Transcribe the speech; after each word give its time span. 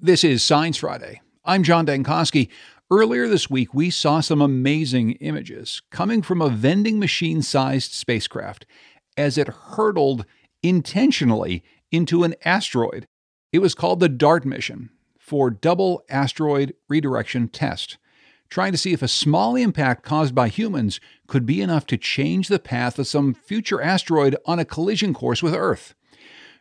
This 0.00 0.22
is 0.22 0.44
Science 0.44 0.76
Friday. 0.76 1.20
I'm 1.44 1.64
John 1.64 1.84
Dankosky. 1.84 2.50
Earlier 2.88 3.26
this 3.26 3.50
week, 3.50 3.74
we 3.74 3.90
saw 3.90 4.20
some 4.20 4.40
amazing 4.40 5.14
images 5.14 5.82
coming 5.90 6.22
from 6.22 6.40
a 6.40 6.48
vending 6.48 7.00
machine 7.00 7.42
sized 7.42 7.90
spacecraft 7.90 8.64
as 9.16 9.36
it 9.36 9.48
hurtled 9.48 10.24
intentionally 10.62 11.64
into 11.90 12.22
an 12.22 12.36
asteroid. 12.44 13.08
It 13.52 13.58
was 13.58 13.74
called 13.74 13.98
the 13.98 14.08
DART 14.08 14.44
mission 14.44 14.90
for 15.18 15.50
Double 15.50 16.04
Asteroid 16.08 16.74
Redirection 16.88 17.48
Test, 17.48 17.98
trying 18.48 18.70
to 18.70 18.78
see 18.78 18.92
if 18.92 19.02
a 19.02 19.08
small 19.08 19.56
impact 19.56 20.04
caused 20.04 20.32
by 20.32 20.46
humans 20.46 21.00
could 21.26 21.44
be 21.44 21.60
enough 21.60 21.86
to 21.86 21.96
change 21.96 22.46
the 22.46 22.60
path 22.60 23.00
of 23.00 23.08
some 23.08 23.34
future 23.34 23.82
asteroid 23.82 24.36
on 24.46 24.60
a 24.60 24.64
collision 24.64 25.12
course 25.12 25.42
with 25.42 25.54
Earth. 25.54 25.96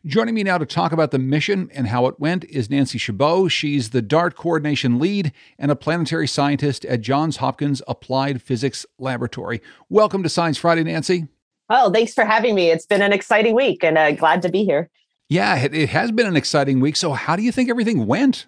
Joining 0.08 0.36
me 0.36 0.44
now 0.44 0.58
to 0.58 0.66
talk 0.66 0.94
about 0.94 1.12
the 1.12 1.20
mission 1.20 1.70
and 1.74 1.88
how 1.88 2.08
it 2.08 2.18
went 2.18 2.46
is 2.46 2.70
Nancy 2.70 2.98
Chabot. 2.98 3.52
She's 3.52 3.90
the 3.90 4.02
DART 4.02 4.38
coordination 4.38 5.00
lead 5.00 5.34
and 5.60 5.70
a 5.70 5.76
planetary 5.76 6.30
scientist 6.30 6.86
at 6.86 7.02
Johns 7.02 7.38
Hopkins 7.38 7.82
Applied 7.90 8.42
Physics 8.42 8.86
Laboratory. 8.98 9.62
Welcome 9.90 10.24
to 10.24 10.30
Science 10.30 10.58
Friday, 10.58 10.86
Nancy. 10.86 11.28
Oh, 11.70 11.92
thanks 11.92 12.14
for 12.14 12.24
having 12.24 12.56
me. 12.56 12.70
It's 12.70 12.86
been 12.86 13.02
an 13.02 13.12
exciting 13.12 13.54
week 13.54 13.84
and 13.84 13.98
uh, 13.98 14.12
glad 14.12 14.42
to 14.44 14.50
be 14.50 14.64
here. 14.64 14.90
Yeah, 15.28 15.58
it, 15.58 15.74
it 15.74 15.90
has 15.90 16.14
been 16.14 16.26
an 16.26 16.38
exciting 16.38 16.80
week. 16.80 16.96
So, 16.96 17.12
how 17.12 17.36
do 17.36 17.44
you 17.44 17.52
think 17.52 17.70
everything 17.70 18.08
went? 18.08 18.46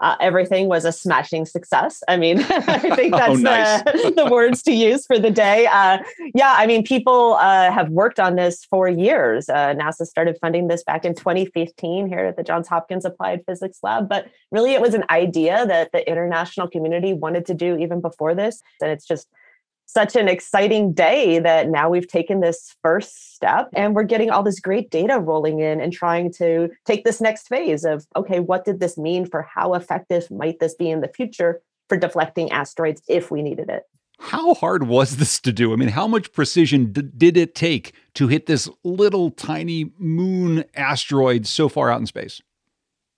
Uh, 0.00 0.16
everything 0.20 0.68
was 0.68 0.84
a 0.84 0.92
smashing 0.92 1.44
success. 1.44 2.02
I 2.08 2.16
mean, 2.16 2.40
I 2.48 2.78
think 2.96 3.14
oh, 3.14 3.18
that's 3.18 3.30
oh, 3.30 3.34
nice. 3.34 3.82
the, 3.84 4.12
the, 4.24 4.30
words 4.30 4.62
to 4.62 4.72
use 4.72 5.06
for 5.06 5.18
the 5.18 5.30
day. 5.30 5.66
Uh, 5.66 5.98
yeah, 6.34 6.54
I 6.56 6.66
mean, 6.66 6.84
people 6.84 7.34
uh, 7.34 7.70
have 7.70 7.90
worked 7.90 8.18
on 8.18 8.36
this 8.36 8.64
for 8.64 8.88
years. 8.88 9.48
Uh, 9.48 9.74
NASA 9.74 10.06
started 10.06 10.38
funding 10.40 10.68
this 10.68 10.82
back 10.82 11.04
in 11.04 11.14
2015 11.14 12.06
here 12.06 12.26
at 12.26 12.36
the 12.36 12.42
Johns 12.42 12.68
Hopkins 12.68 13.04
Applied 13.04 13.44
Physics 13.46 13.78
Lab, 13.82 14.08
but 14.08 14.26
really 14.50 14.72
it 14.72 14.80
was 14.80 14.94
an 14.94 15.04
idea 15.10 15.66
that 15.66 15.92
the 15.92 16.08
international 16.08 16.68
community 16.68 17.12
wanted 17.12 17.44
to 17.46 17.54
do 17.54 17.76
even 17.76 18.00
before 18.00 18.34
this. 18.34 18.62
And 18.80 18.90
it's 18.90 19.06
just 19.06 19.28
such 19.92 20.16
an 20.16 20.28
exciting 20.28 20.92
day 20.92 21.38
that 21.38 21.68
now 21.68 21.88
we've 21.88 22.08
taken 22.08 22.40
this 22.40 22.76
first 22.82 23.34
step 23.34 23.68
and 23.74 23.94
we're 23.94 24.04
getting 24.04 24.30
all 24.30 24.42
this 24.42 24.60
great 24.60 24.90
data 24.90 25.18
rolling 25.18 25.60
in 25.60 25.80
and 25.80 25.92
trying 25.92 26.32
to 26.32 26.68
take 26.84 27.04
this 27.04 27.20
next 27.20 27.48
phase 27.48 27.84
of 27.84 28.06
okay 28.16 28.40
what 28.40 28.64
did 28.64 28.80
this 28.80 28.96
mean 28.96 29.26
for 29.26 29.42
how 29.42 29.74
effective 29.74 30.30
might 30.30 30.60
this 30.60 30.74
be 30.74 30.90
in 30.90 31.00
the 31.00 31.08
future 31.08 31.60
for 31.88 31.96
deflecting 31.96 32.50
asteroids 32.52 33.02
if 33.08 33.30
we 33.30 33.42
needed 33.42 33.68
it 33.68 33.84
how 34.22 34.52
hard 34.52 34.86
was 34.86 35.16
this 35.16 35.40
to 35.40 35.50
do? 35.50 35.72
I 35.72 35.76
mean, 35.76 35.88
how 35.88 36.06
much 36.06 36.32
precision 36.32 36.92
d- 36.92 37.08
did 37.16 37.38
it 37.38 37.54
take 37.54 37.94
to 38.14 38.28
hit 38.28 38.44
this 38.44 38.68
little 38.84 39.30
tiny 39.30 39.92
moon 39.96 40.64
asteroid 40.74 41.46
so 41.46 41.70
far 41.70 41.90
out 41.90 42.00
in 42.00 42.06
space? 42.06 42.42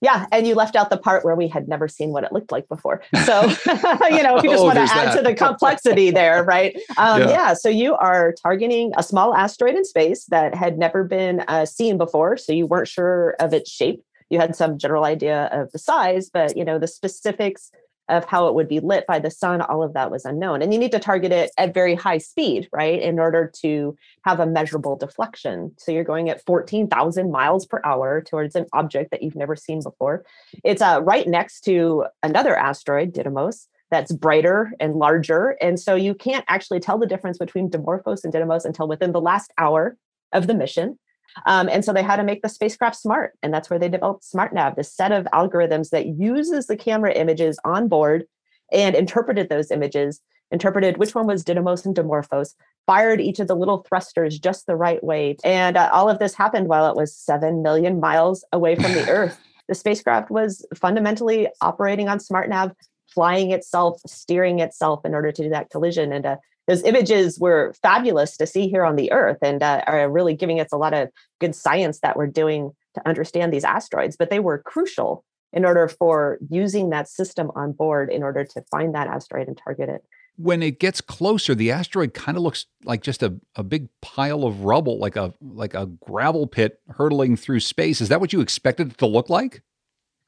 Yeah, 0.03 0.25
and 0.33 0.45
you 0.45 0.53
left 0.53 0.75
out 0.75 0.89
the 0.89 0.97
part 0.97 1.23
where 1.23 1.33
we 1.33 1.47
had 1.47 1.69
never 1.69 1.87
seen 1.87 2.09
what 2.09 2.25
it 2.25 2.33
looked 2.33 2.51
like 2.51 2.67
before. 2.67 3.01
So, 3.23 3.41
you 4.11 4.21
know, 4.21 4.35
if 4.35 4.43
you 4.43 4.49
just 4.49 4.61
oh, 4.61 4.65
want 4.65 4.75
to 4.75 4.81
add 4.81 5.07
that. 5.07 5.15
to 5.15 5.21
the 5.21 5.33
complexity 5.33 6.11
there, 6.11 6.43
right? 6.43 6.75
Um, 6.97 7.21
yeah. 7.21 7.29
yeah. 7.29 7.53
So 7.53 7.69
you 7.69 7.95
are 7.95 8.33
targeting 8.33 8.91
a 8.97 9.03
small 9.03 9.33
asteroid 9.33 9.75
in 9.75 9.85
space 9.85 10.25
that 10.25 10.55
had 10.55 10.77
never 10.77 11.05
been 11.05 11.39
uh, 11.47 11.65
seen 11.65 11.97
before. 11.97 12.35
So 12.35 12.51
you 12.51 12.65
weren't 12.65 12.89
sure 12.89 13.37
of 13.39 13.53
its 13.53 13.71
shape. 13.71 14.03
You 14.29 14.39
had 14.39 14.57
some 14.57 14.77
general 14.77 15.05
idea 15.05 15.45
of 15.53 15.71
the 15.71 15.79
size, 15.79 16.29
but 16.29 16.57
you 16.57 16.65
know 16.65 16.79
the 16.79 16.87
specifics 16.87 17.71
of 18.09 18.25
how 18.25 18.47
it 18.47 18.53
would 18.53 18.67
be 18.67 18.79
lit 18.79 19.07
by 19.07 19.19
the 19.19 19.31
sun, 19.31 19.61
all 19.61 19.81
of 19.81 19.93
that 19.93 20.11
was 20.11 20.25
unknown. 20.25 20.61
And 20.61 20.73
you 20.73 20.79
need 20.79 20.91
to 20.91 20.99
target 20.99 21.31
it 21.31 21.51
at 21.57 21.73
very 21.73 21.95
high 21.95 22.17
speed, 22.17 22.67
right, 22.71 23.01
in 23.01 23.19
order 23.19 23.51
to 23.61 23.95
have 24.23 24.39
a 24.39 24.45
measurable 24.45 24.95
deflection. 24.95 25.71
So 25.77 25.91
you're 25.91 26.03
going 26.03 26.29
at 26.29 26.45
14,000 26.45 27.31
miles 27.31 27.65
per 27.65 27.81
hour 27.83 28.21
towards 28.21 28.55
an 28.55 28.65
object 28.73 29.11
that 29.11 29.23
you've 29.23 29.35
never 29.35 29.55
seen 29.55 29.81
before. 29.81 30.25
It's 30.63 30.81
uh, 30.81 31.01
right 31.03 31.27
next 31.27 31.61
to 31.61 32.05
another 32.21 32.57
asteroid, 32.57 33.13
Didymos, 33.13 33.67
that's 33.89 34.11
brighter 34.11 34.73
and 34.79 34.95
larger. 34.95 35.55
And 35.61 35.79
so 35.79 35.95
you 35.95 36.13
can't 36.13 36.45
actually 36.47 36.79
tell 36.79 36.97
the 36.97 37.05
difference 37.05 37.37
between 37.37 37.69
Dimorphos 37.69 38.23
and 38.23 38.33
Didymos 38.33 38.65
until 38.65 38.87
within 38.87 39.11
the 39.11 39.21
last 39.21 39.53
hour 39.57 39.97
of 40.33 40.47
the 40.47 40.53
mission. 40.53 40.97
Um, 41.45 41.69
and 41.69 41.83
so 41.83 41.93
they 41.93 42.03
had 42.03 42.17
to 42.17 42.23
make 42.23 42.41
the 42.41 42.49
spacecraft 42.49 42.95
smart. 42.95 43.33
And 43.41 43.53
that's 43.53 43.69
where 43.69 43.79
they 43.79 43.89
developed 43.89 44.23
SmartNav, 44.23 44.75
this 44.75 44.93
set 44.93 45.11
of 45.11 45.25
algorithms 45.33 45.89
that 45.89 46.07
uses 46.07 46.67
the 46.67 46.77
camera 46.77 47.13
images 47.13 47.59
on 47.65 47.87
board 47.87 48.25
and 48.71 48.95
interpreted 48.95 49.49
those 49.49 49.71
images, 49.71 50.21
interpreted 50.51 50.97
which 50.97 51.15
one 51.15 51.27
was 51.27 51.43
Didymos 51.43 51.85
and 51.85 51.95
Dimorphos, 51.95 52.55
fired 52.85 53.21
each 53.21 53.39
of 53.39 53.47
the 53.47 53.55
little 53.55 53.85
thrusters 53.87 54.39
just 54.39 54.65
the 54.65 54.75
right 54.75 55.03
way. 55.03 55.37
And 55.43 55.77
uh, 55.77 55.89
all 55.93 56.09
of 56.09 56.19
this 56.19 56.33
happened 56.33 56.67
while 56.67 56.89
it 56.89 56.95
was 56.95 57.15
7 57.15 57.61
million 57.61 57.99
miles 57.99 58.43
away 58.51 58.75
from 58.75 58.93
the 58.93 59.09
Earth. 59.09 59.39
The 59.67 59.75
spacecraft 59.75 60.29
was 60.29 60.65
fundamentally 60.75 61.47
operating 61.61 62.09
on 62.09 62.17
SmartNav, 62.19 62.73
flying 63.13 63.51
itself, 63.51 64.01
steering 64.05 64.59
itself 64.59 65.05
in 65.05 65.13
order 65.13 65.31
to 65.31 65.43
do 65.43 65.49
that 65.49 65.69
collision. 65.69 66.11
And 66.11 66.25
uh, 66.25 66.37
those 66.67 66.83
images 66.83 67.39
were 67.39 67.73
fabulous 67.81 68.37
to 68.37 68.47
see 68.47 68.67
here 68.67 68.85
on 68.85 68.95
the 68.95 69.11
earth 69.11 69.39
and 69.41 69.61
uh, 69.61 69.83
are 69.85 70.09
really 70.09 70.33
giving 70.33 70.59
us 70.59 70.69
a 70.71 70.77
lot 70.77 70.93
of 70.93 71.09
good 71.39 71.55
science 71.55 71.99
that 71.99 72.15
we're 72.15 72.27
doing 72.27 72.71
to 72.95 73.07
understand 73.07 73.51
these 73.51 73.63
asteroids 73.63 74.15
but 74.15 74.29
they 74.29 74.39
were 74.39 74.59
crucial 74.59 75.23
in 75.53 75.65
order 75.65 75.87
for 75.87 76.39
using 76.49 76.89
that 76.89 77.07
system 77.07 77.51
on 77.55 77.71
board 77.71 78.11
in 78.11 78.23
order 78.23 78.43
to 78.43 78.61
find 78.71 78.93
that 78.95 79.07
asteroid 79.07 79.47
and 79.47 79.57
target 79.57 79.87
it. 79.87 80.03
When 80.35 80.63
it 80.63 80.79
gets 80.79 80.99
closer 80.99 81.53
the 81.53 81.71
asteroid 81.71 82.15
kind 82.15 82.37
of 82.37 82.43
looks 82.43 82.65
like 82.83 83.03
just 83.03 83.21
a, 83.21 83.35
a 83.55 83.63
big 83.63 83.87
pile 84.01 84.43
of 84.43 84.61
rubble 84.63 84.97
like 84.97 85.15
a 85.15 85.31
like 85.41 85.75
a 85.75 85.85
gravel 85.85 86.47
pit 86.47 86.81
hurtling 86.89 87.37
through 87.37 87.59
space. 87.59 88.01
Is 88.01 88.09
that 88.09 88.19
what 88.19 88.33
you 88.33 88.41
expected 88.41 88.91
it 88.91 88.97
to 88.97 89.05
look 89.05 89.29
like 89.29 89.61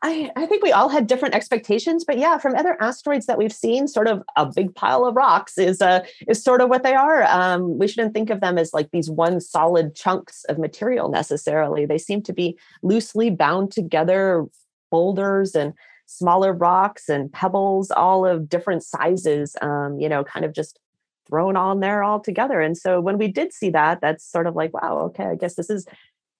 I, 0.07 0.29
I 0.35 0.45
think 0.45 0.61
we 0.61 0.71
all 0.71 0.87
had 0.87 1.07
different 1.07 1.33
expectations, 1.33 2.05
but 2.05 2.19
yeah, 2.19 2.37
from 2.37 2.53
other 2.53 2.77
asteroids 2.79 3.25
that 3.25 3.39
we've 3.39 3.51
seen, 3.51 3.87
sort 3.87 4.07
of 4.07 4.21
a 4.35 4.45
big 4.45 4.75
pile 4.75 5.03
of 5.03 5.15
rocks 5.15 5.57
is 5.57 5.81
uh, 5.81 6.05
is 6.27 6.43
sort 6.43 6.61
of 6.61 6.69
what 6.69 6.83
they 6.83 6.93
are. 6.93 7.23
Um, 7.23 7.79
we 7.79 7.87
shouldn't 7.87 8.13
think 8.13 8.29
of 8.29 8.39
them 8.39 8.59
as 8.59 8.71
like 8.71 8.91
these 8.91 9.09
one 9.09 9.41
solid 9.41 9.95
chunks 9.95 10.43
of 10.43 10.59
material 10.59 11.09
necessarily. 11.09 11.87
They 11.87 11.97
seem 11.97 12.21
to 12.21 12.33
be 12.33 12.55
loosely 12.83 13.31
bound 13.31 13.71
together, 13.71 14.45
boulders 14.91 15.55
and 15.55 15.73
smaller 16.05 16.53
rocks 16.53 17.09
and 17.09 17.33
pebbles, 17.33 17.89
all 17.89 18.27
of 18.27 18.47
different 18.47 18.83
sizes. 18.83 19.55
Um, 19.59 19.97
you 19.99 20.07
know, 20.07 20.23
kind 20.23 20.45
of 20.45 20.53
just 20.53 20.79
thrown 21.27 21.57
on 21.57 21.79
there 21.79 22.03
all 22.03 22.19
together. 22.19 22.61
And 22.61 22.77
so 22.77 23.01
when 23.01 23.17
we 23.17 23.27
did 23.27 23.53
see 23.53 23.71
that, 23.71 24.01
that's 24.01 24.23
sort 24.23 24.45
of 24.45 24.55
like, 24.55 24.71
wow, 24.71 24.99
okay, 25.07 25.25
I 25.25 25.35
guess 25.35 25.55
this 25.55 25.71
is 25.71 25.87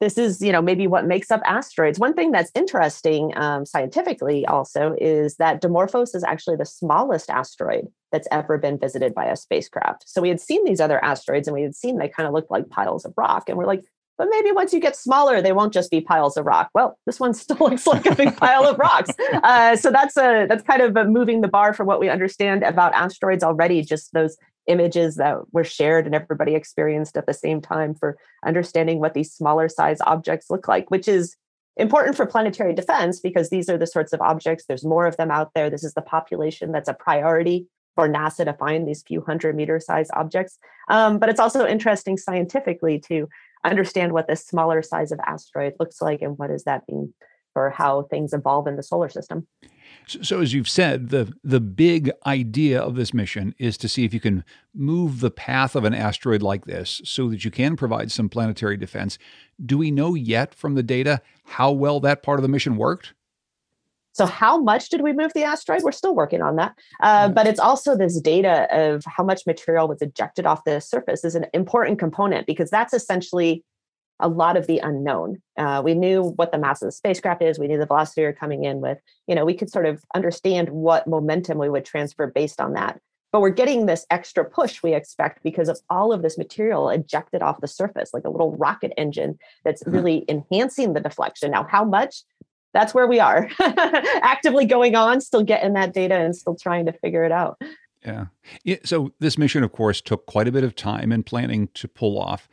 this 0.02 0.18
is 0.18 0.42
you 0.42 0.52
know 0.52 0.62
maybe 0.62 0.88
what 0.88 1.06
makes 1.06 1.32
up 1.32 1.42
asteroids. 1.46 2.00
One 2.00 2.14
thing 2.14 2.32
that's 2.32 2.52
interesting 2.56 3.36
um, 3.38 3.66
scientifically 3.66 4.46
also 4.46 4.96
is 5.00 5.38
that 5.38 5.62
dimorphos 5.62 6.16
is 6.16 6.24
actually 6.24 6.58
the 6.58 6.66
smallest 6.66 7.30
asteroid 7.30 7.88
that's 8.12 8.28
ever 8.32 8.58
been 8.58 8.78
visited 8.78 9.14
by 9.14 9.26
a 9.26 9.36
spacecraft. 9.36 10.04
So 10.08 10.22
we 10.22 10.30
had 10.30 10.40
seen 10.40 10.64
these 10.66 10.82
other 10.82 11.04
asteroids 11.04 11.48
and 11.48 11.56
we 11.56 11.64
had 11.64 11.76
seen 11.76 11.98
they 11.98 12.10
kind 12.10 12.28
of 12.28 12.34
looked 12.34 12.52
like 12.52 12.70
piles 12.70 13.06
of 13.06 13.14
rock 13.18 13.50
and 13.50 13.58
we're 13.58 13.66
like 13.66 13.84
but 14.18 14.30
maybe 14.30 14.54
once 14.54 14.74
you 14.74 14.80
get 14.80 14.96
smaller 14.96 15.42
they 15.42 15.52
won't 15.52 15.74
just 15.74 15.92
be 15.92 16.02
piles 16.02 16.38
of 16.38 16.46
rock. 16.46 16.70
Well 16.74 16.98
this 17.06 17.20
one 17.20 17.34
still 17.34 17.58
looks 17.58 17.88
like 17.88 18.06
a 18.06 18.16
big 18.16 18.36
pile 18.36 18.66
of 18.66 18.78
rocks. 18.78 19.12
Uh, 19.44 19.76
so 19.76 19.92
that's 19.92 20.18
a 20.18 20.46
that's 20.48 20.64
kind 20.64 20.82
of 20.82 21.08
moving 21.08 21.42
the 21.42 21.48
bar 21.48 21.74
for 21.74 21.86
what 21.86 22.00
we 22.00 22.10
understand 22.10 22.64
about 22.64 22.94
asteroids 22.94 23.44
already 23.44 23.82
just 23.82 24.14
those 24.14 24.38
images 24.68 25.16
that 25.16 25.38
were 25.52 25.64
shared 25.64 26.06
and 26.06 26.16
everybody 26.16 26.56
experienced 26.56 27.18
at 27.18 27.26
the 27.26 27.34
same 27.34 27.62
time 27.62 27.94
for 27.94 28.18
understanding 28.46 29.00
what 29.00 29.14
these 29.14 29.34
smaller 29.34 29.70
size 29.70 30.00
objects 30.02 30.50
look 30.50 30.68
like, 30.68 30.90
which 30.92 31.08
is 31.08 31.36
important 31.78 32.16
for 32.16 32.26
planetary 32.26 32.74
defense 32.74 33.20
because 33.20 33.50
these 33.50 33.70
are 33.70 33.78
the 33.78 33.88
sorts 33.88 34.14
of 34.14 34.22
objects, 34.22 34.66
there's 34.66 34.86
more 34.86 35.06
of 35.06 35.18
them 35.18 35.32
out 35.32 35.52
there. 35.54 35.70
This 35.70 35.84
is 35.84 35.94
the 35.94 36.02
population 36.02 36.72
that's 36.72 36.90
a 36.90 36.94
priority 36.94 37.68
for 37.96 38.10
NASA 38.10 38.46
to 38.46 38.54
find 38.54 38.88
these 38.88 39.04
few 39.04 39.22
hundred 39.22 39.56
meter 39.56 39.80
size 39.80 40.10
objects. 40.14 40.58
Um, 40.90 41.18
but 41.18 41.30
it's 41.30 41.40
also 41.40 41.66
interesting 41.66 42.18
scientifically 42.18 43.00
to 43.08 43.28
understand 43.64 44.12
what 44.12 44.28
this 44.28 44.46
smaller 44.46 44.82
size 44.82 45.12
of 45.12 45.20
asteroid 45.26 45.74
looks 45.80 46.02
like 46.02 46.22
and 46.22 46.38
what 46.38 46.50
does 46.50 46.66
that 46.66 46.84
mean 46.90 47.14
for 47.54 47.70
how 47.70 48.04
things 48.04 48.34
evolve 48.34 48.68
in 48.68 48.76
the 48.76 48.84
solar 48.84 49.10
system. 49.10 49.48
So, 50.08 50.42
as 50.42 50.54
you've 50.54 50.70
said, 50.70 51.10
the 51.10 51.34
the 51.44 51.60
big 51.60 52.12
idea 52.26 52.82
of 52.82 52.96
this 52.96 53.14
mission 53.14 53.56
is 53.58 53.78
to 53.78 53.88
see 53.88 54.06
if 54.06 54.14
you 54.14 54.20
can 54.20 54.44
move 54.74 55.20
the 55.20 55.32
path 55.32 55.76
of 55.76 55.84
an 55.84 55.94
asteroid 55.94 56.42
like 56.42 56.66
this 56.66 57.02
so 57.04 57.30
that 57.30 57.44
you 57.44 57.52
can 57.52 57.76
provide 57.76 58.12
some 58.12 58.30
planetary 58.30 58.78
defense. 58.78 59.18
Do 59.66 59.78
we 59.78 59.92
know 59.92 60.14
yet 60.16 60.54
from 60.54 60.76
the 60.76 60.84
data 60.84 61.22
how 61.46 61.72
well 61.72 62.00
that 62.02 62.24
part 62.24 62.40
of 62.40 62.44
the 62.44 62.50
mission 62.50 62.78
worked? 62.78 63.14
So, 64.16 64.26
how 64.26 64.58
much 64.58 64.88
did 64.88 65.02
we 65.02 65.12
move 65.12 65.34
the 65.34 65.44
asteroid? 65.44 65.84
We're 65.84 65.92
still 65.92 66.16
working 66.16 66.42
on 66.42 66.56
that. 66.56 66.74
Uh, 67.02 67.28
but 67.28 67.48
it's 67.48 67.60
also 67.60 67.98
this 67.98 68.20
data 68.22 68.66
of 68.72 69.04
how 69.06 69.26
much 69.26 69.46
material 69.46 69.90
was 69.90 70.02
ejected 70.02 70.46
off 70.46 70.64
the 70.64 70.80
surface 70.80 71.26
is 71.26 71.36
an 71.36 71.48
important 71.54 72.00
component 72.00 72.48
because 72.48 72.70
that's 72.70 72.94
essentially 72.94 73.66
a 74.20 74.28
lot 74.28 74.58
of 74.58 74.68
the 74.68 74.80
unknown. 74.80 75.42
Uh, 75.58 75.82
we 75.84 75.94
knew 75.94 76.34
what 76.36 76.52
the 76.52 76.58
mass 76.58 76.82
of 76.82 76.88
the 76.88 76.92
spacecraft 76.92 77.42
is. 77.42 77.60
We 77.60 77.68
knew 77.68 77.78
the 77.78 77.86
velocity 77.86 78.22
we 78.22 78.28
are 78.28 78.34
coming 78.34 78.64
in 78.64 78.82
with. 78.82 78.98
You 79.28 79.36
know, 79.36 79.46
we 79.46 79.54
could 79.54 79.70
sort 79.70 79.86
of 79.86 80.04
understand 80.16 80.70
what 80.70 81.08
momentum 81.08 81.58
we 81.58 81.70
would 81.70 81.86
transfer 81.86 82.28
based 82.28 82.62
on 82.62 82.74
that. 82.74 83.00
But 83.32 83.42
we're 83.42 83.50
getting 83.50 83.86
this 83.86 84.06
extra 84.10 84.46
push 84.46 84.82
we 84.82 84.94
expect 84.94 85.44
because 85.44 85.68
of 85.68 85.80
all 85.90 86.14
of 86.14 86.22
this 86.22 86.38
material 86.38 86.90
ejected 86.90 87.42
off 87.42 87.60
the 87.60 87.68
surface, 87.68 88.12
like 88.14 88.24
a 88.24 88.30
little 88.30 88.56
rocket 88.56 88.94
engine 88.98 89.38
that's 89.66 89.84
really 89.86 90.24
enhancing 90.30 90.94
the 90.94 91.02
deflection. 91.02 91.52
Now, 91.52 91.68
how 91.70 91.84
much? 91.84 92.24
that's 92.76 92.94
where 92.94 93.08
we 93.08 93.22
are 93.22 93.50
actively 93.60 94.66
going 94.66 94.96
on 94.96 95.22
still 95.22 95.42
getting 95.42 95.74
that 95.74 95.94
data 95.94 96.14
and 96.14 96.36
still 96.36 96.56
trying 96.56 96.86
to 96.86 96.92
figure 96.92 97.24
it 97.24 97.32
out 97.32 97.58
yeah. 98.06 98.26
yeah 98.64 98.76
so 98.84 99.14
this 99.20 99.38
mission 99.38 99.64
of 99.64 99.72
course 99.72 100.02
took 100.02 100.26
quite 100.26 100.48
a 100.48 100.52
bit 100.52 100.64
of 100.64 100.76
time 100.76 101.12
and 101.12 101.26
planning 101.26 101.70
to 101.74 101.88
pull 101.88 102.20
off 102.20 102.48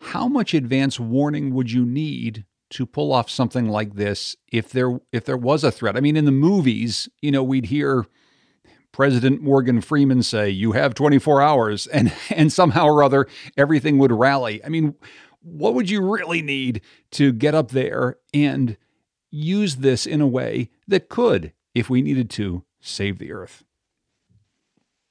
how 0.00 0.26
much 0.28 0.54
advance 0.54 0.98
warning 0.98 1.54
would 1.54 1.70
you 1.70 1.84
need 1.84 2.44
to 2.70 2.86
pull 2.86 3.12
off 3.12 3.28
something 3.28 3.68
like 3.68 3.94
this 3.94 4.36
if 4.52 4.70
there 4.70 5.00
if 5.12 5.24
there 5.24 5.36
was 5.36 5.64
a 5.64 5.72
threat 5.72 5.96
i 5.96 6.00
mean 6.00 6.16
in 6.16 6.24
the 6.24 6.30
movies 6.30 7.08
you 7.20 7.30
know 7.30 7.42
we'd 7.42 7.66
hear 7.66 8.06
President 8.92 9.40
Morgan 9.40 9.80
Freeman 9.80 10.22
say, 10.22 10.50
"You 10.50 10.72
have 10.72 10.94
24 10.94 11.40
hours," 11.40 11.86
and 11.86 12.12
and 12.30 12.52
somehow 12.52 12.86
or 12.86 13.02
other 13.02 13.26
everything 13.56 13.98
would 13.98 14.12
rally. 14.12 14.64
I 14.64 14.68
mean, 14.68 14.94
what 15.42 15.74
would 15.74 15.88
you 15.88 16.02
really 16.02 16.42
need 16.42 16.82
to 17.12 17.32
get 17.32 17.54
up 17.54 17.70
there 17.70 18.16
and 18.34 18.76
use 19.30 19.76
this 19.76 20.06
in 20.06 20.20
a 20.20 20.26
way 20.26 20.70
that 20.88 21.08
could, 21.08 21.52
if 21.74 21.88
we 21.88 22.02
needed 22.02 22.30
to, 22.30 22.64
save 22.80 23.18
the 23.18 23.32
earth? 23.32 23.64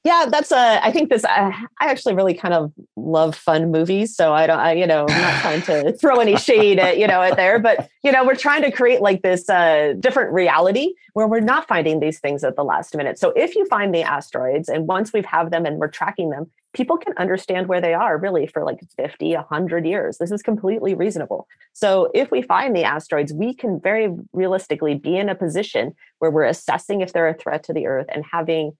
Yeah 0.04 0.26
that's 0.30 0.50
a 0.50 0.84
i 0.84 0.90
think 0.90 1.10
this 1.10 1.24
I, 1.24 1.66
I, 1.80 1.90
actually 1.90 2.14
really 2.14 2.34
kind 2.34 2.54
of 2.54 2.72
love 2.96 3.34
fun 3.36 3.70
movies 3.70 4.16
so 4.16 4.32
i 4.32 4.46
don't 4.46 4.58
i 4.58 4.72
you 4.72 4.86
know 4.86 5.06
i'm 5.08 5.20
not 5.20 5.40
trying 5.40 5.62
to 5.62 5.92
throw 5.92 6.16
any 6.20 6.36
shade 6.36 6.78
at 6.78 6.98
you 6.98 7.06
know 7.06 7.22
at 7.22 7.36
there 7.36 7.58
but 7.58 7.88
you 8.02 8.12
know 8.12 8.24
we're 8.24 8.34
trying 8.36 8.62
to 8.62 8.70
create 8.70 9.00
like 9.00 9.22
this 9.22 9.48
uh, 9.48 9.94
different 10.00 10.32
reality 10.32 10.94
where 11.12 11.26
we're 11.26 11.40
not 11.40 11.66
finding 11.66 12.00
these 12.00 12.20
things 12.20 12.44
at 12.44 12.56
the 12.56 12.64
last 12.64 12.96
minute. 12.96 13.18
So 13.18 13.32
if 13.36 13.54
you 13.54 13.66
find 13.66 13.94
the 13.94 14.02
asteroids 14.02 14.68
and 14.68 14.86
once 14.86 15.12
we've 15.12 15.24
have 15.24 15.50
them 15.50 15.66
and 15.66 15.78
we're 15.78 15.88
tracking 15.88 16.30
them 16.30 16.50
people 16.72 16.96
can 16.96 17.12
understand 17.18 17.66
where 17.66 17.80
they 17.80 17.94
are 17.94 18.16
really 18.16 18.46
for 18.46 18.64
like 18.64 18.78
50 18.96 19.34
100 19.34 19.86
years. 19.86 20.18
This 20.18 20.30
is 20.30 20.40
completely 20.40 20.94
reasonable. 20.94 21.48
So 21.72 22.12
if 22.14 22.30
we 22.30 22.42
find 22.42 22.76
the 22.76 22.84
asteroids 22.84 23.32
we 23.32 23.54
can 23.54 23.80
very 23.80 24.08
realistically 24.32 24.94
be 24.94 25.16
in 25.16 25.28
a 25.28 25.34
position 25.34 25.94
where 26.20 26.30
we're 26.30 26.44
assessing 26.44 27.00
if 27.00 27.12
they're 27.12 27.28
a 27.28 27.34
threat 27.34 27.64
to 27.64 27.72
the 27.72 27.86
earth 27.86 28.06
and 28.08 28.24
having 28.30 28.72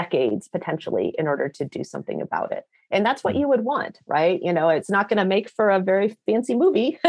decades 0.00 0.46
potentially 0.48 1.14
in 1.18 1.26
order 1.26 1.48
to 1.48 1.64
do 1.64 1.82
something 1.82 2.20
about 2.22 2.52
it. 2.52 2.64
And 2.90 3.04
that's 3.04 3.22
what 3.24 3.34
mm. 3.34 3.40
you 3.40 3.48
would 3.48 3.64
want 3.64 3.98
right? 4.06 4.38
You 4.46 4.52
know 4.52 4.68
it's 4.68 4.90
not 4.96 5.08
going 5.08 5.22
to 5.22 5.24
make 5.34 5.50
for 5.50 5.70
a 5.70 5.80
very 5.80 6.16
fancy 6.26 6.54
movie 6.54 6.98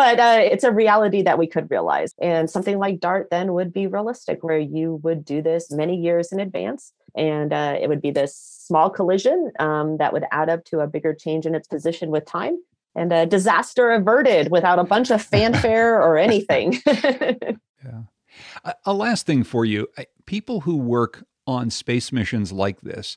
but 0.00 0.16
uh, 0.28 0.38
it's 0.52 0.64
a 0.64 0.72
reality 0.82 1.22
that 1.22 1.38
we 1.38 1.46
could 1.46 1.70
realize. 1.70 2.12
And 2.20 2.48
something 2.48 2.78
like 2.78 3.00
dart 3.00 3.28
then 3.30 3.52
would 3.54 3.72
be 3.72 3.86
realistic 3.86 4.44
where 4.44 4.58
you 4.76 5.00
would 5.02 5.24
do 5.24 5.42
this 5.42 5.70
many 5.70 5.96
years 5.96 6.32
in 6.32 6.38
advance 6.40 6.92
and 7.16 7.52
uh, 7.52 7.76
it 7.80 7.88
would 7.88 8.02
be 8.02 8.10
this 8.10 8.36
small 8.36 8.90
collision 8.90 9.50
um, 9.58 9.96
that 9.98 10.12
would 10.12 10.24
add 10.30 10.48
up 10.48 10.64
to 10.66 10.80
a 10.80 10.86
bigger 10.86 11.14
change 11.14 11.46
in 11.46 11.54
its 11.54 11.68
position 11.68 12.10
with 12.10 12.24
time 12.24 12.56
and 12.94 13.12
a 13.12 13.26
disaster 13.26 13.90
averted 13.90 14.50
without 14.50 14.78
a 14.78 14.84
bunch 14.84 15.10
of 15.10 15.20
fanfare 15.22 16.00
or 16.06 16.16
anything. 16.16 16.80
Yeah. 17.84 18.72
A 18.86 18.94
last 18.94 19.26
thing 19.26 19.44
for 19.44 19.66
you. 19.66 19.88
People 20.24 20.62
who 20.62 20.76
work 20.76 21.24
on 21.46 21.70
space 21.70 22.12
missions 22.12 22.52
like 22.52 22.80
this, 22.80 23.16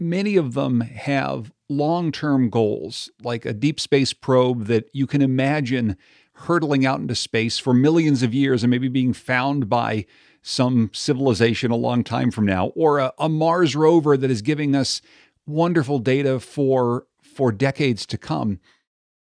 many 0.00 0.36
of 0.36 0.54
them 0.54 0.80
have 0.80 1.52
long 1.68 2.12
term 2.12 2.50
goals, 2.50 3.10
like 3.22 3.44
a 3.44 3.52
deep 3.52 3.80
space 3.80 4.12
probe 4.12 4.66
that 4.66 4.88
you 4.92 5.06
can 5.06 5.22
imagine 5.22 5.96
hurtling 6.32 6.86
out 6.86 7.00
into 7.00 7.14
space 7.14 7.58
for 7.58 7.74
millions 7.74 8.22
of 8.22 8.32
years 8.32 8.62
and 8.62 8.70
maybe 8.70 8.88
being 8.88 9.12
found 9.12 9.68
by 9.68 10.06
some 10.40 10.90
civilization 10.94 11.70
a 11.70 11.76
long 11.76 12.04
time 12.04 12.30
from 12.30 12.46
now, 12.46 12.68
or 12.68 12.98
a, 12.98 13.12
a 13.18 13.28
Mars 13.28 13.74
rover 13.74 14.16
that 14.16 14.30
is 14.30 14.40
giving 14.40 14.74
us 14.74 15.02
wonderful 15.46 15.98
data 15.98 16.38
for, 16.38 17.06
for 17.22 17.50
decades 17.50 18.06
to 18.06 18.16
come. 18.16 18.60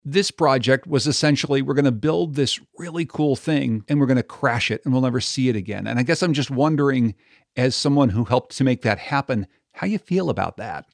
This 0.03 0.31
project 0.31 0.87
was 0.87 1.05
essentially 1.05 1.61
we're 1.61 1.75
going 1.75 1.85
to 1.85 1.91
build 1.91 2.33
this 2.33 2.59
really 2.77 3.05
cool 3.05 3.35
thing 3.35 3.83
and 3.87 3.99
we're 3.99 4.07
going 4.07 4.17
to 4.17 4.23
crash 4.23 4.71
it 4.71 4.81
and 4.83 4.93
we'll 4.93 5.03
never 5.03 5.21
see 5.21 5.49
it 5.49 5.55
again. 5.55 5.85
And 5.85 5.99
I 5.99 6.03
guess 6.03 6.23
I'm 6.23 6.33
just 6.33 6.49
wondering, 6.49 7.13
as 7.55 7.75
someone 7.75 8.09
who 8.09 8.23
helped 8.23 8.55
to 8.57 8.63
make 8.63 8.81
that 8.81 8.99
happen, 8.99 9.47
how 9.73 9.87
you 9.87 9.97
feel 9.97 10.29
about 10.29 10.57
that. 10.57 10.85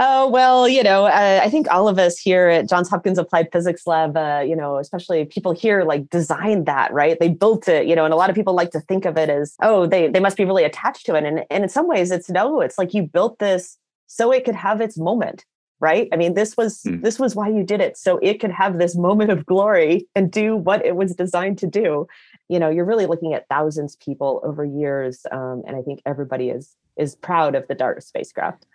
Oh, 0.00 0.28
well, 0.28 0.68
you 0.68 0.84
know, 0.84 1.06
uh, 1.06 1.40
I 1.42 1.50
think 1.50 1.68
all 1.72 1.88
of 1.88 1.98
us 1.98 2.18
here 2.18 2.48
at 2.48 2.68
Johns 2.68 2.88
Hopkins 2.88 3.18
Applied 3.18 3.48
Physics 3.50 3.84
Lab, 3.84 4.16
uh, 4.16 4.44
you 4.46 4.54
know, 4.54 4.76
especially 4.76 5.24
people 5.24 5.52
here 5.52 5.82
like 5.82 6.08
designed 6.08 6.66
that, 6.66 6.92
right? 6.92 7.18
They 7.18 7.28
built 7.28 7.66
it, 7.66 7.86
you 7.86 7.96
know, 7.96 8.04
and 8.04 8.14
a 8.14 8.16
lot 8.16 8.30
of 8.30 8.36
people 8.36 8.54
like 8.54 8.70
to 8.70 8.80
think 8.80 9.04
of 9.04 9.16
it 9.16 9.28
as, 9.28 9.56
oh, 9.60 9.86
they, 9.86 10.06
they 10.06 10.20
must 10.20 10.36
be 10.36 10.44
really 10.44 10.62
attached 10.62 11.04
to 11.06 11.16
it. 11.16 11.24
And, 11.24 11.44
and 11.50 11.64
in 11.64 11.68
some 11.68 11.88
ways, 11.88 12.12
it's 12.12 12.30
no, 12.30 12.60
it's 12.60 12.78
like 12.78 12.94
you 12.94 13.02
built 13.02 13.40
this 13.40 13.76
so 14.06 14.32
it 14.32 14.44
could 14.44 14.54
have 14.54 14.80
its 14.80 14.98
moment 14.98 15.44
right 15.80 16.08
i 16.12 16.16
mean 16.16 16.34
this 16.34 16.56
was 16.56 16.82
mm. 16.82 17.00
this 17.02 17.18
was 17.18 17.36
why 17.36 17.48
you 17.48 17.62
did 17.62 17.80
it 17.80 17.96
so 17.96 18.18
it 18.18 18.40
could 18.40 18.50
have 18.50 18.78
this 18.78 18.96
moment 18.96 19.30
of 19.30 19.46
glory 19.46 20.06
and 20.14 20.32
do 20.32 20.56
what 20.56 20.84
it 20.84 20.96
was 20.96 21.14
designed 21.14 21.58
to 21.58 21.66
do 21.66 22.06
you 22.48 22.58
know 22.58 22.68
you're 22.68 22.84
really 22.84 23.06
looking 23.06 23.34
at 23.34 23.46
thousands 23.48 23.94
of 23.94 24.00
people 24.00 24.40
over 24.44 24.64
years 24.64 25.24
um, 25.30 25.62
and 25.66 25.76
i 25.76 25.82
think 25.82 26.00
everybody 26.06 26.50
is 26.50 26.76
is 26.96 27.14
proud 27.16 27.54
of 27.54 27.66
the 27.68 27.74
dart 27.74 28.02
spacecraft 28.02 28.66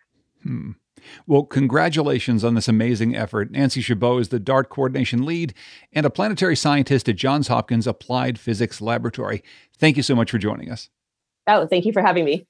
hmm. 0.41 0.71
Well, 1.27 1.43
congratulations 1.43 2.43
on 2.43 2.53
this 2.53 2.69
amazing 2.69 3.15
effort. 3.15 3.51
Nancy 3.51 3.81
Chabot 3.81 4.21
is 4.21 4.29
the 4.29 4.39
DART 4.39 4.69
coordination 4.69 5.25
lead 5.25 5.53
and 5.91 6.05
a 6.05 6.09
planetary 6.09 6.55
scientist 6.55 7.09
at 7.09 7.17
Johns 7.17 7.49
Hopkins 7.49 7.87
Applied 7.87 8.39
Physics 8.39 8.79
Laboratory. 8.79 9.43
Thank 9.77 9.97
you 9.97 10.03
so 10.03 10.15
much 10.15 10.31
for 10.31 10.37
joining 10.37 10.71
us. 10.71 10.89
Oh, 11.47 11.67
thank 11.67 11.85
you 11.85 11.91
for 11.91 12.01
having 12.01 12.25
me. 12.25 12.47